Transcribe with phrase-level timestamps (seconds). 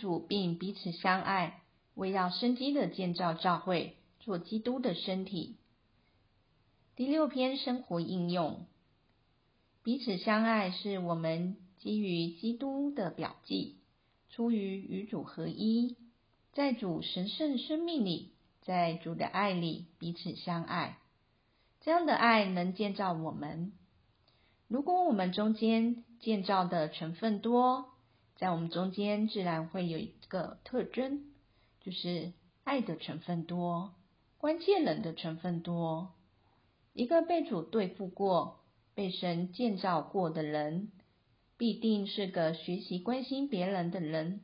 [0.00, 1.60] 主并彼此相爱，
[1.94, 5.58] 为要生机的建造教会，做基督的身体。
[6.96, 8.66] 第六篇生活应用：
[9.82, 13.76] 彼此相爱是我们基于基督的表记，
[14.30, 15.96] 出于与主合一，
[16.52, 18.32] 在主神圣生命里，
[18.62, 20.98] 在主的爱里彼此相爱。
[21.80, 23.72] 这样的爱能建造我们。
[24.68, 27.88] 如果我们中间建造的成分多，
[28.40, 31.26] 在我们中间自然会有一个特征，
[31.82, 32.32] 就是
[32.64, 33.92] 爱的成分多，
[34.38, 36.14] 关切人的成分多。
[36.94, 38.60] 一个被主对付过、
[38.94, 40.90] 被神建造过的人，
[41.58, 44.40] 必定是个学习关心别人的人。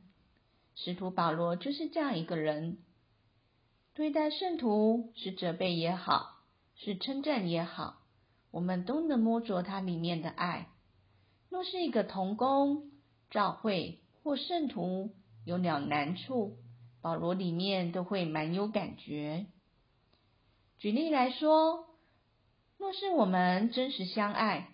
[0.75, 2.77] 使徒保罗就是这样一个人。
[3.95, 6.43] 对待圣徒是责备也好，
[6.75, 7.97] 是称赞也好。
[8.51, 10.67] 我们都能摸着他里面的爱。
[11.49, 12.91] 若是一个童工、
[13.29, 15.11] 教会或圣徒
[15.45, 16.57] 有了难处，
[17.01, 19.45] 保罗里面都会蛮有感觉。
[20.77, 21.87] 举例来说，
[22.77, 24.69] 若是我们真实相爱，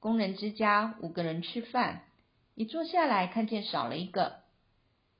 [0.00, 2.02] 工人之家五个人吃饭，
[2.54, 4.40] 一坐下来看见少了一个，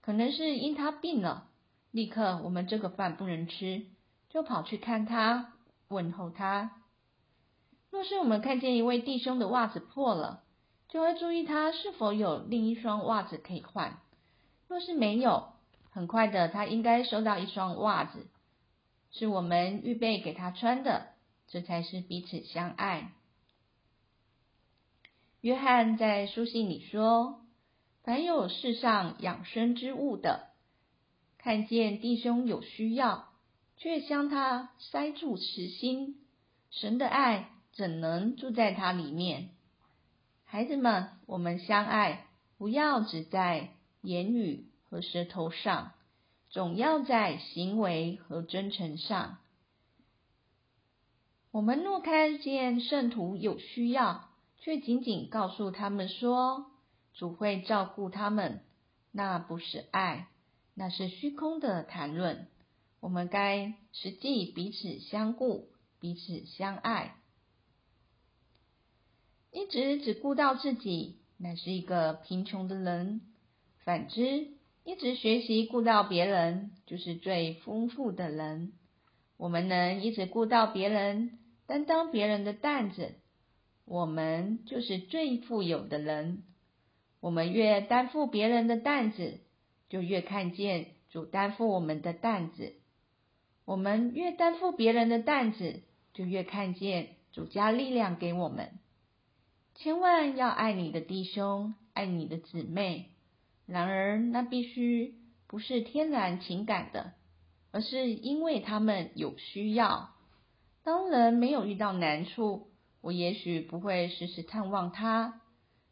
[0.01, 1.49] 可能是因他病了，
[1.91, 3.87] 立刻我们这个饭不能吃，
[4.29, 5.55] 就跑去看他，
[5.89, 6.83] 问候他。
[7.91, 10.43] 若是我们看见一位弟兄的袜子破了，
[10.97, 13.99] 就会注意他是否有另一双袜子可以换。
[14.67, 15.53] 若是没有，
[15.91, 18.27] 很快的他应该收到一双袜子，
[19.11, 21.09] 是我们预备给他穿的。
[21.49, 23.13] 这才是彼此相爱。
[25.43, 27.43] 约翰在书信里说
[28.03, 30.49] ：“凡有世上养生之物的，
[31.37, 33.29] 看见弟兄有需要，
[33.77, 36.25] 却将他塞住慈心，
[36.71, 39.51] 神的爱。”怎能住在它里面？
[40.49, 42.25] 孩子们，我们相爱，
[42.57, 45.93] 不要只在言语和舌头上，
[46.49, 49.39] 总要在行为和真诚上。
[51.51, 54.29] 我们若看见圣徒有需要，
[54.61, 56.67] 却仅仅告诉他们说
[57.13, 58.61] 主会照顾他们，
[59.11, 60.29] 那不是爱，
[60.75, 62.47] 那是虚空的谈论。
[63.01, 67.17] 我们该实际彼此相顾，彼此相爱。
[69.57, 73.23] 一直只顾到自己，乃是一个贫穷的人；
[73.87, 74.49] 反之，
[74.85, 78.75] 一直学习顾到别人，就是最丰富的人。
[79.39, 83.15] 我们能一直顾到别人，担当别人的担子，
[83.87, 86.43] 我们就是最富有的人。
[87.21, 89.41] 我们越担负别人的担子，
[89.89, 92.75] 就越看见主担负我们的担子；
[93.65, 95.81] 我们越担负别人的担子，
[96.13, 98.79] 就越看见主加力量给我们。
[99.79, 103.11] 千万要爱你的弟兄，爱你的姊妹。
[103.67, 105.17] 然而，那必须
[105.47, 107.13] 不是天然情感的，
[107.73, 110.15] 而是因为他们有需要。
[110.83, 112.69] 当人没有遇到难处，
[113.03, 115.41] 我也许不会时时探望他；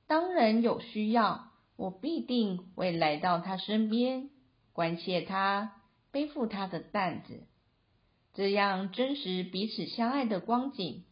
[0.07, 4.31] 当人有需要，我必定会来到他身边，
[4.73, 7.47] 关切他，背负他的担子。
[8.33, 11.05] 这样真实彼此相爱的光景，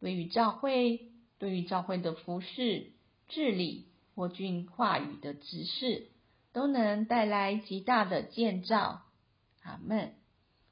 [0.00, 1.07] 对于教会。
[1.38, 2.92] 对于教会的服饰、
[3.28, 6.08] 治理或君话语的指示，
[6.52, 9.02] 都能带来极大的建造。
[9.62, 10.14] 阿门。